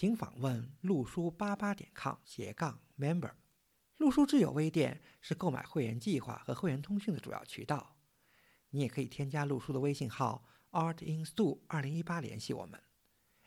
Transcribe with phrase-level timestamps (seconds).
[0.00, 3.32] 请访问路书八八点 com 斜杠 member。
[3.98, 7.98] 路书智友微店是购买会员计划和会员通讯的主要渠道。
[8.70, 12.82] 你也可以添加路书的微信号 artinstu 二零一八联系我们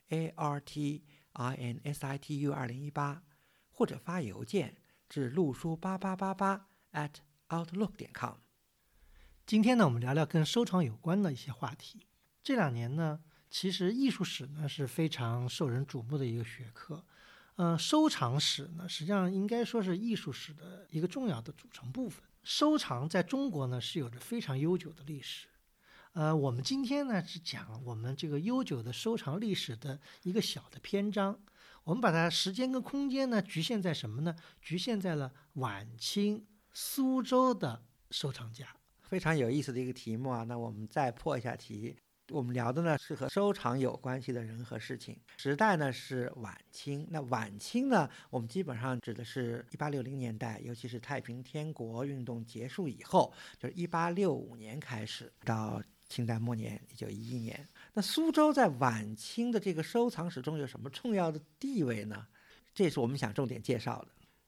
[0.10, 3.24] ，a r t i n s i t u 二零一八，
[3.72, 4.78] 或者发邮件
[5.10, 7.16] 至路书八八八八 at
[7.50, 8.36] outlook 点 com。
[9.48, 12.06] 今天呢，我们聊聊跟收藏有关的一些话题。
[12.44, 13.24] 这两年呢。
[13.54, 17.06] 其实艺术史呢是非常受人瞩目的一个学科，
[17.54, 22.24] 呃，收藏史呢实际上应该说是艺术史的一个重要的组成部分。
[22.42, 25.46] 收藏在中国呢是有着非常悠久的历史，
[26.14, 31.40] 呃，我们今天呢是讲我们这个悠久的收藏历史的一个小的篇章，
[31.84, 34.36] 我们把它时间跟空间呢局限在什么呢？
[34.64, 40.44] 局限在了晚清苏州的收藏家，非常有意思的一个题目啊。
[40.44, 41.96] 那我们再破一下题。
[42.30, 45.18] 我们聊的呢是和收藏有关系的人和事情。
[45.38, 57.68] 时代呢是晚清，那晚清呢，我们基本上指的是一八六零年代，尤其是太平天国运动结束以后，就是一八六五年开始到清代末年一九一一年。
[57.94, 62.28] 那苏州在晚清的这个收藏史中有什么重要的地位呢？
[62.74, 64.08] 这是我们想重点介绍的。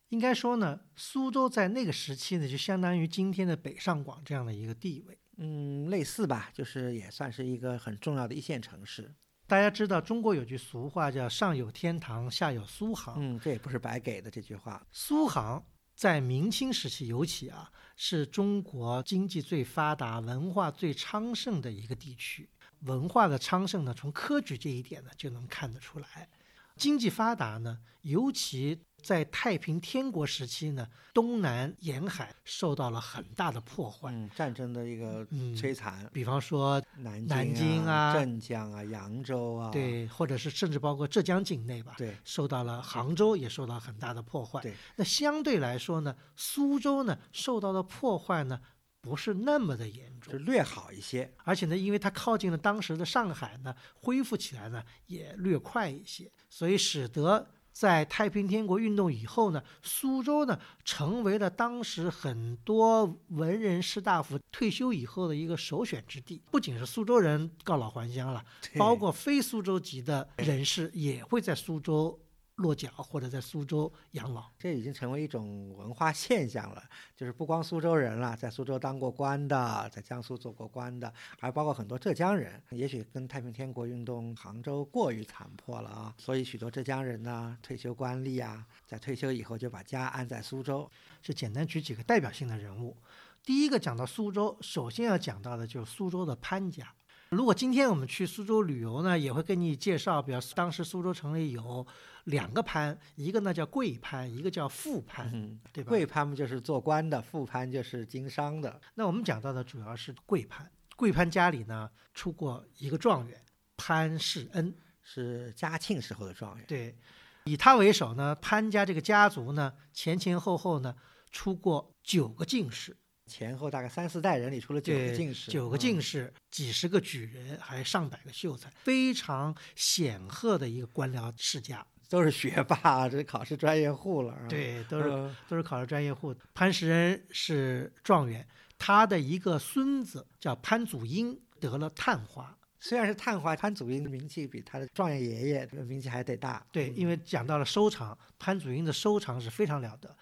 [0.09, 5.17] 应该说呢，苏州在那个时期呢，就相当于今天的北上广这样的一个地位。
[5.37, 9.13] 嗯，类似吧，就是也算是一个很重要的一线城市。
[9.47, 13.15] 大家知道，中国有句俗话叫“上有天堂，下有苏杭”。
[13.21, 14.85] 嗯，这也不是白给的这句话。
[14.91, 15.63] 苏杭
[15.93, 22.49] 在明清时期尤其啊，是中国经济最发达、文化最昌盛的一个地区。
[22.81, 26.27] 文化的昌盛呢，从科举这一点呢就能看得出来。
[26.75, 28.81] 经济发达呢，尤其。
[29.05, 36.09] 在太平天国时期呢，东南沿海受到了很大的破坏，战争的一个摧残。
[36.11, 44.59] 比方说南南京啊、镇江啊、扬州啊，对，或者是甚至包括浙江境内吧，对，受到了杭州也受到很大的破坏。
[44.63, 48.59] 对，那相对来说呢，苏州呢受到的破坏呢
[49.05, 51.31] 不是那么的严重，就略好一些。
[51.43, 57.47] 而且呢，因为它靠近了当时的上海呢，恢复起来呢也略快一些，所以使得。
[57.75, 66.41] 在太平天国运动以后呢，苏州呢成为了当时很多文人士大夫退休以后的一个首选之地。
[66.49, 68.41] 不仅是苏州人告老还乡了，
[68.77, 72.17] 包括非苏州籍的人士也会在苏州。
[72.55, 76.81] 落脚或者在苏州养老，这已经成为一种文化现象了。
[77.15, 82.61] 就是不光苏州人了，在苏州当过官的，在江苏做过官的，还包括很多浙江人。
[82.71, 90.89] 也许跟太平天国运动杭州过于残破了啊，所以许多浙江人呢，退休官吏啊，在退休以后就把家安在苏州。
[91.21, 92.95] 就简单举几个代表性的人物，
[93.43, 96.93] 第一个讲到苏州，首先要讲到的就是苏州的潘家。
[97.35, 101.85] 如果今天我们去苏州旅游呢，也会跟你介绍，比如当时苏州城里有
[102.23, 105.89] 两个潘，一个呢叫贵潘，一个叫富潘，嗯对吧？
[105.89, 108.79] 贵潘就是做官的，富潘就是经商的。
[108.93, 113.43] 那我们讲到的主要是贵潘，贵潘家里呢出过一个状元
[113.75, 116.63] 潘世恩，是嘉庆时候的状元。
[116.65, 116.95] 对，
[117.43, 120.95] 以他为首呢，潘家这个家族呢前前后后呢
[121.31, 122.95] 出过九个进士。
[123.27, 134.37] 前后大概三四代人里出了九个进士，九个进士，几十个举人，还上百个秀才，非常显赫的一个官僚世家，都是学霸，这是考试专业户了。
[134.47, 136.35] 对，都是都是考试专业户。
[136.53, 138.47] 潘石恩是状元，
[138.77, 146.63] 他的一个孙子叫潘祖英得了探花，虽然是探花，潘祖英的名气比他的状元爷爷名气还得大。
[146.71, 150.15] 对，因为讲到了收藏，潘祖英的收藏是非常了得。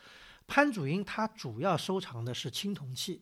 [0.48, 3.22] 潘祖英他主要收藏的是青铜器，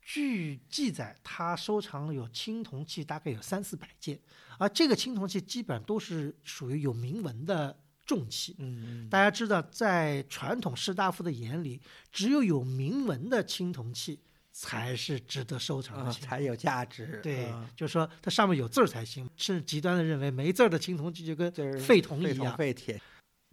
[0.00, 4.18] 据记载，他收藏有青铜器大概有三四百件，
[4.58, 8.56] 而这个青铜器基本上都是属于有铭文的重器。
[8.58, 11.80] 嗯，大家知道，在传统士大夫的眼里，
[12.10, 14.18] 只有有铭文的青铜器
[14.50, 17.20] 才是值得收藏的，才有价值。
[17.22, 17.46] 对，
[17.76, 22.56] 就是说它上面有字儿才行，甚至极端的认为没字儿的青铜器就跟废铜一样。
[22.56, 23.00] 废铁。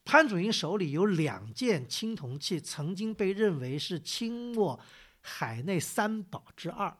[0.09, 4.79] 潘祖英手里有两件青铜器，曾经被认为是清末
[5.21, 6.91] 海内三宝之二。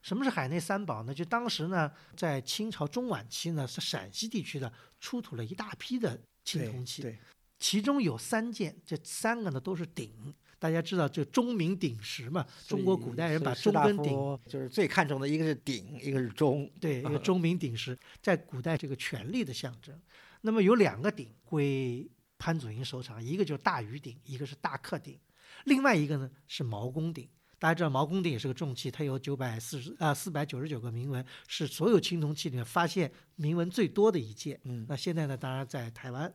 [0.00, 1.12] 什么是海内三宝呢？
[1.12, 7.02] 就当时呢，在清朝中晚期呢，是陕西地区的出土了一大批的青铜器。
[7.02, 7.18] 对，
[7.58, 10.34] 其中有三件，这三个呢都是鼎。
[10.58, 12.46] 大家知道就钟鸣鼎食嘛？
[12.66, 16.72] 中国古代人把钟跟鼎就是最看重的一个是鼎，一个是钟。
[16.80, 19.94] 对， 一个钟鸣鼎食，在古代这个权力的象征。
[20.40, 25.18] 那么有两个鼎归潘祖英收藏，一个就是大禹鼎，一个是大克鼎。
[25.64, 27.28] 另外一个呢是毛公鼎。
[27.58, 34.60] 大家知道毛公鼎也是个重器，它有九百四十啊四百九十九个铭文，是所有青铜器里面发现铭文最多的一件。
[34.64, 36.34] 嗯，那现在呢，当然在台湾。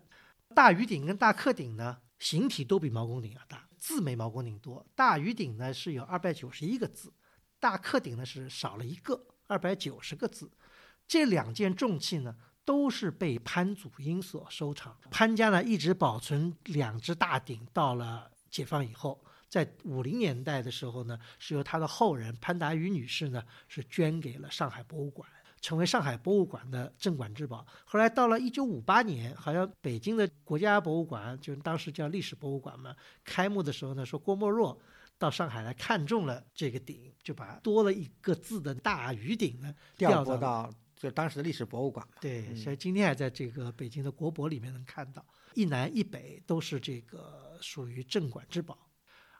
[0.55, 4.83] 大禹鼎跟大克鼎呢，形体都比毛公鼎要大，字没毛公鼎多。
[4.95, 7.13] 大禹鼎呢是有二百九十一个字，
[7.59, 10.49] 大克鼎呢是少了一个，二百九十个字。
[11.07, 12.35] 这两件重器呢，
[12.69, 14.95] 都是被潘祖英所收藏。
[15.09, 19.19] 潘家呢一直保存两只大鼎，到了解放以后。
[19.47, 25.27] 在五零年代的时候呢，是由他的后人潘达宇女士呢，是捐给了上海博物馆，
[25.59, 27.65] 成为上海博物馆的镇馆之宝。
[27.85, 34.79] 后来到了一九五八年，好像北京的国家博物馆，就是当时叫历史博物馆嘛，开幕的时候呢，说郭沫若
[35.17, 42.17] 到上海来看中了这个鼎，就把多了一个字的大禹鼎呢调拨到就当时的历史博物馆嘛。
[42.21, 45.25] 对，所以今天还在这个北京的国博里面能看到，
[45.55, 48.77] 一南一北都是这个属于镇馆之宝。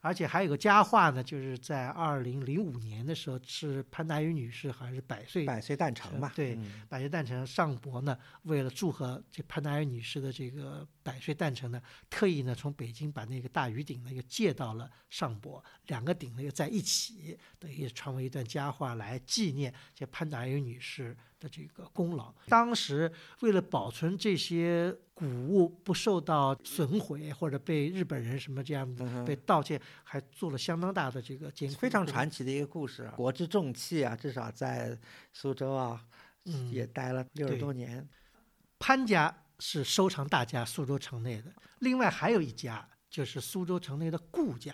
[0.01, 6.31] 而且还有个佳话呢，就是在二零零五年的时候，是潘达云女士好像是百岁百岁诞辰嘛？
[6.35, 6.57] 对，
[6.87, 21.17] 百岁诞辰，上博呢为了祝贺这潘达云女士的这个百岁诞辰呢，特意呢从北京把那个大禹鼎呢又借到了上博，两个鼎呢又在一起，等于传为一段佳话来纪念这潘达云女士。
[21.39, 23.09] 的这个功劳，当时
[23.39, 33.12] 为了保存这些古物不受到损毁或者被日本人什么这样的被盗窃，还做了相当大的这个监非常传奇的一个故事。
[33.18, 34.98] 国之重器啊，至少在
[35.33, 36.01] 苏州啊，
[36.71, 38.07] 也待了六十多年。
[38.80, 41.51] 潘家是收藏大家，苏州城内的。
[41.80, 44.74] 另外还有一家，就是苏州城内的顾家。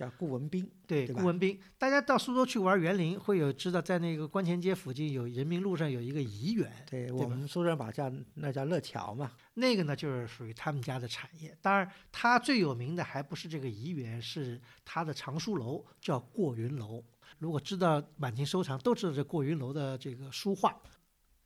[0.00, 11.54] 叫顾文斌，对，顾文斌，大家到苏州去玩园林，会有知道在那个观前街附近有人民路上有一个怡园，对我们苏州人把叫那叫乐桥嘛，那个呢就是属于他们家的产业。
[11.60, 17.04] 当然，他最有名的还不是这个怡园，是他的藏书楼叫过云楼。
[17.38, 20.74] 如果知道满清收藏，都知道这过云楼的这个书画。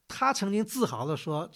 [0.06, 1.50] 他曾经自豪地说。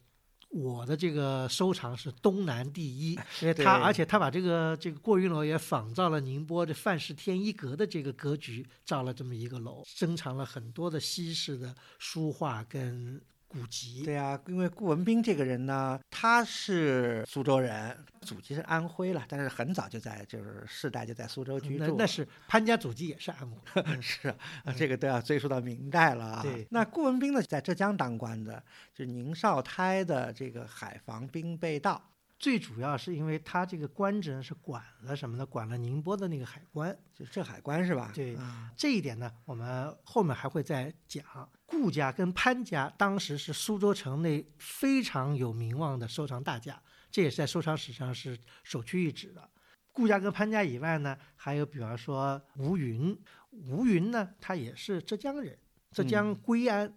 [0.48, 13.20] 我的这个收藏是东南第一，因为他，而且他把这个这个过云楼也仿造了宁波的范氏天一阁的这个格局，造了这么一个楼，珍藏了很多的西式的书画跟。
[13.48, 21.86] 古籍对呀，因为顾文斌这个人呢，他是苏州人，祖籍是安徽了，但是很早就在就是世代就在苏州居住。
[21.86, 24.36] 那那是潘家祖籍也是安徽， 是啊，
[24.76, 26.42] 这个都要追溯到明代了啊。
[26.42, 28.62] 对，那顾文斌呢，在浙江当官的，
[28.94, 32.02] 就是宁绍胎的这个海防兵备道。
[32.38, 35.44] 最主要是因为他这个官职是管了什么呢？
[35.44, 38.12] 管了宁波的那个海关，就是浙海关是吧？
[38.14, 38.36] 对，
[38.76, 41.24] 这一点呢，我们后面还会再讲。
[41.70, 49.48] 顾家跟潘家当时是苏州城内非常有名望的收藏大家，这也是在收藏史上是首屈一指的。
[49.92, 53.16] 顾家跟潘家以外呢，还有比方说吴云，
[53.50, 55.58] 吴云呢，他也是浙江人，
[55.92, 56.90] 浙江归安，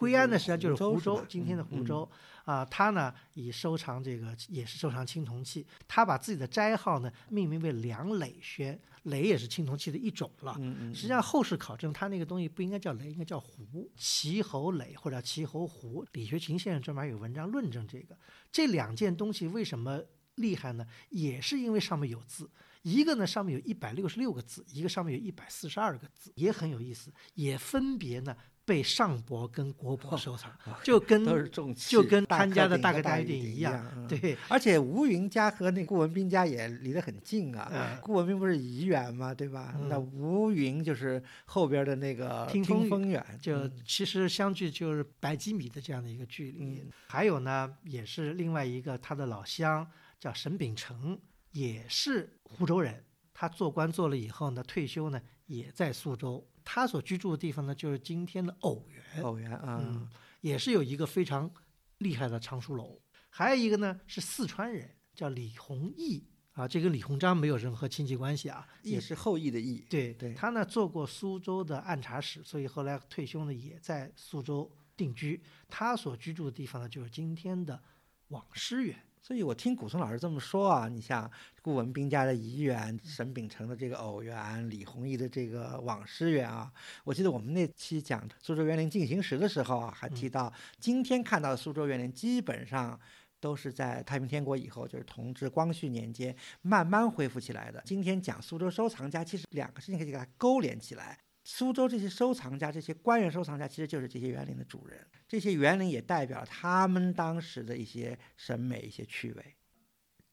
[0.00, 2.10] 归安呢实际上就是湖州，今天的湖州。
[2.46, 10.54] 啊，他呢以收藏这个也是收藏青铜器，他把自己的斋号呢命名为梁磊轩，磊也是青铜器的一种了。
[10.92, 16.04] 实际上后世考证，他那个东西不应该叫磊，应该叫壶，齐侯磊或者齐侯壶。
[16.12, 18.16] 李学勤先生专门有文章论证这个。
[18.50, 20.02] 这两件东西为什么
[20.36, 20.84] 厉害呢？
[21.10, 22.50] 也是因为上面有字，
[22.82, 28.36] 一个呢上面有一百六十六个字，一个上面有一百四十二个字，也很有意思，也分别呢。
[28.70, 30.48] 被上博跟国博收藏，
[30.84, 34.06] 就 跟都是重器，就跟潘家的大哥大一样。
[34.06, 37.98] 对，而且吴云家和那顾文斌家也离得很近啊。
[38.00, 39.74] 顾文斌不是怡园嘛，对吧？
[39.88, 46.84] 那吴云就是后边的那个听风远，就其实相距就是百几米的这样的一个距离。
[47.08, 49.84] 还有呢，也是另外一个他的老乡
[50.20, 51.18] 叫沈秉成，
[51.50, 53.04] 也是湖州人。
[53.34, 56.46] 他做官做了以后呢，退休呢也在苏州。
[56.72, 59.24] 他所居住的地方呢，就是今天的偶园。
[59.24, 60.08] 偶园啊，嗯，
[60.40, 61.52] 也是有一个非常
[61.98, 63.02] 厉害的藏书楼。
[63.28, 69.84] 还有一个呢，是四川人，叫李弘毅啊，这跟李鸿章没有任何亲戚关系啊，也是后裔的羿。
[69.90, 75.42] 对对，他呢做过苏州的按察使，所以后来退休呢也在苏州定居。
[75.68, 77.82] 他所居住的地方呢，就是今天的
[78.28, 78.96] 网师园。
[79.22, 81.30] 所以我听古松老师这么说啊，你像
[81.62, 86.72] 顾文斌家的怡园、沈秉成的这个偶园、李弘毅的这个网师园啊，
[87.04, 92.98] 我记得我们那期讲苏州园林进行时的时候啊，还提到今天看到的苏州园林基本上
[93.38, 97.82] 都是在太平天国以后，就是同治、光绪年间慢慢恢复起来的。
[97.84, 101.18] 今天讲苏州收藏家，其实两个事情可以给它勾连起来。
[101.44, 105.06] 苏州这些收藏家，这些官员收藏家，其实就是这些园林的主人。
[105.30, 109.54] 这些园林也代表他们当时的一些审美、一些趣味。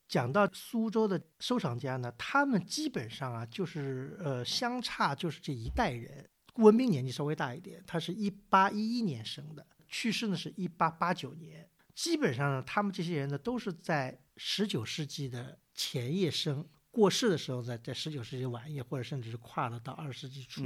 [0.07, 6.27] 讲到苏州的收藏家呢，他们基本上啊，就是呃，相差就是这一代人。
[6.51, 11.69] 顾文彬年纪稍微大一点，他是一八一一年生的，去世呢是一八八九年。
[11.93, 16.67] 基本上呢，他们这些人呢，都是在十九世纪的前叶生。
[16.97, 20.63] 过世的时候，在在十九世纪晚叶，或者甚至是跨了到二十世纪初，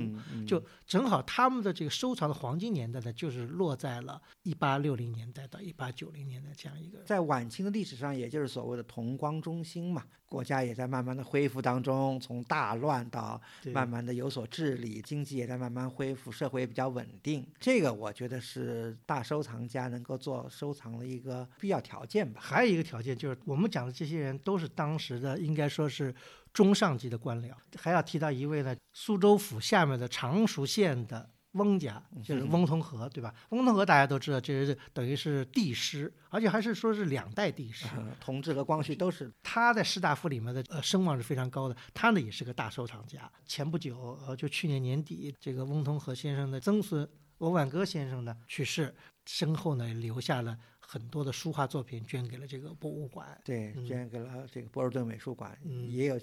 [0.48, 7.00] 就正好他们的这个收藏的黄金年代呢，就是落在了一八六零年代到一八九零年代这样一个。
[7.04, 13.42] 在晚清的历史上，也就是所谓的同光中兴嘛，国家也在慢慢的恢复当中，从大乱到
[13.74, 17.46] 慢慢的有所治理，经济也在慢慢恢复，社会也比较稳定。
[17.60, 22.40] 这个我觉得是大收藏家能够做收藏的一个必要条件吧。
[22.42, 26.16] 还有一个条件就是，我们讲的这些人都是当时的，应该说是。
[26.54, 33.34] 中上级的官僚，还要提到一位呢，苏州府下面的常熟县的翁家，就是翁同龢，对吧？
[33.50, 37.88] 翁同龢大家都知道，这是等于是帝师，而且还是说是两代帝师，
[38.20, 39.32] 同治和光绪都是。
[39.44, 43.32] 他在士大夫里面的呃声望是非常高的，他呢也是个大收藏家。
[43.46, 48.94] 前不久，呃，就去年年底，这个翁同龢先生的曾孙翁万戈先生呢去世，
[49.26, 50.58] 身后呢留下了。
[50.82, 55.58] 很多的书画作品捐给了这个博物馆，对，捐给了这个博尔顿美术馆，
[55.88, 56.20] 也有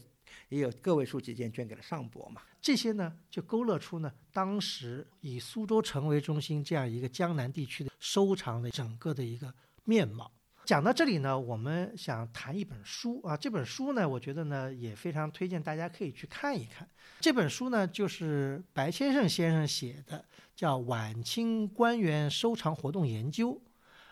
[0.51, 2.43] 也有个位数几件捐给了上博嘛。
[2.61, 10.31] 这些呢，就勾勒出呢，当时以苏州城为中心这样一个江南地区的收藏的整个的一个面貌。
[10.67, 16.87] 讲到这里呢，我们想谈一本书啊，这本书呢，我觉得呢也非常推荐大家可以去看一看。
[17.21, 20.23] 这本书呢，就是白先生先生写的，
[20.55, 23.53] 叫《晚清官员收藏活动研究》。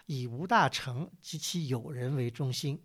[0.07, 2.83] 以吴大成及其友人为中心，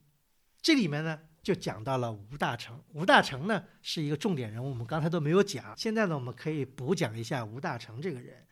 [0.61, 2.83] 这里面呢就讲到了吴大成。
[2.93, 5.75] 吴大成呢是一个重点人物，我们刚才都没有讲。
[5.77, 8.45] 现在呢，我们可以补讲一下吴大成这个人。